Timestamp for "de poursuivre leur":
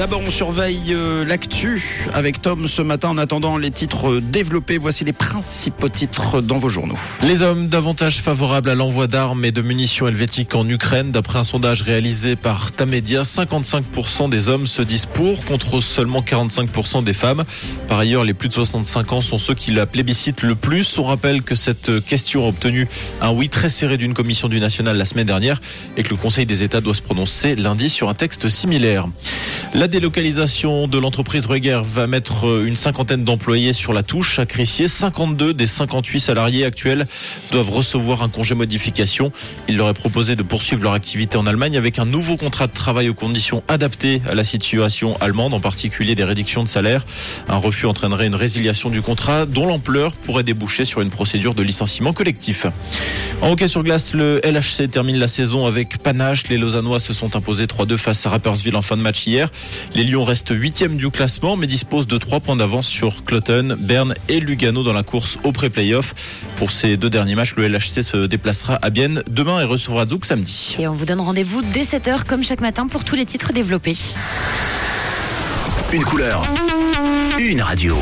40.34-40.94